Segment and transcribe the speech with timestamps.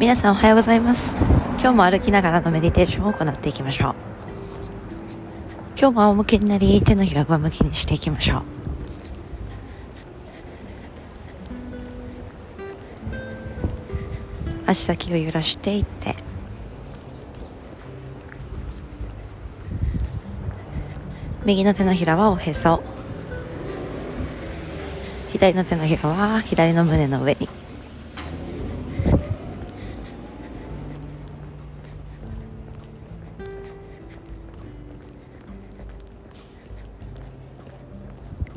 [0.00, 1.12] 皆さんおはようございます。
[1.60, 3.94] 今日も歩きながらのメディテーションを行っていきましょう。
[5.78, 8.42] 今日も仰向けになり手のひら上向きにしていきましょう。
[14.64, 16.16] 足先を揺らしていって。
[21.44, 22.82] 右の手のひらはおへそ。
[25.32, 27.50] 左の手のひらは左の胸の上に。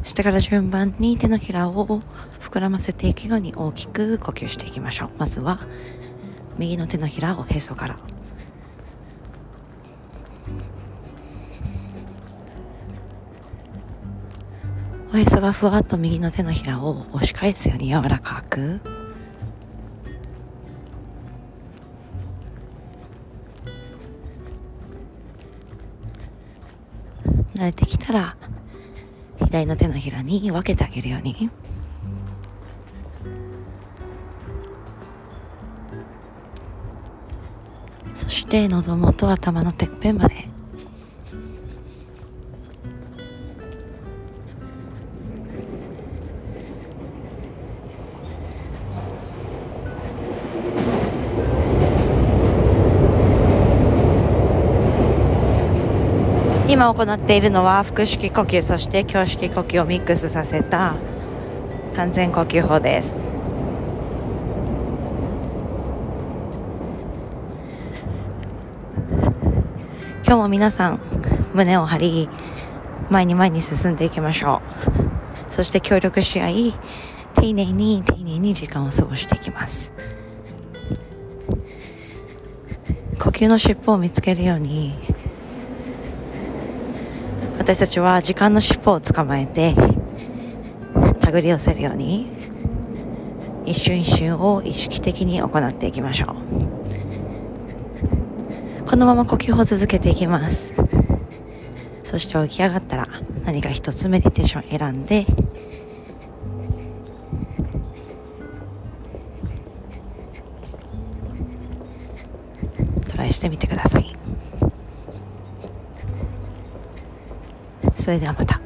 [0.03, 2.01] 下から順番に手のひらを
[2.39, 5.11] 膨らませていくように大きく呼吸していきましょう。
[5.17, 5.59] まずは
[6.57, 7.99] 右の手のひらをへそから。
[15.13, 18.81] おへそがふわっと右の手のひらを押し返すように柔らかく。
[27.55, 28.35] 慣れてきたら
[29.53, 31.47] 左の手のひらに分けてあげるように。
[38.15, 40.47] そして喉元頭のてっぺんまで
[56.73, 60.95] 今行っているのは腹式呼吸そして胸式呼吸をミックスさせた
[61.95, 63.19] 完全呼吸法です。
[70.25, 70.99] 今日も皆さん
[71.53, 72.29] 胸を張り
[73.11, 74.63] 前に前に進んでいきましょ
[75.47, 75.51] う。
[75.51, 76.73] そして協力し合い
[77.35, 79.93] 丁寧に丁寧に時間を過ごしていきます。
[83.19, 85.12] 呼吸の尻尾を見つけるように
[87.63, 92.27] 私たちは時間の尻尾を捕まえて手繰り寄せるように
[93.65, 96.35] 一瞬一瞬を意識的に行っていきましょ
[98.81, 98.83] う。
[98.85, 100.73] このまま呼吸を続けていきます。
[102.03, 103.07] そして起き上がったら
[103.45, 105.25] 何か一つメディテーションを選んで
[113.09, 114.13] トライしてみてください。
[118.03, 118.62] それではまた。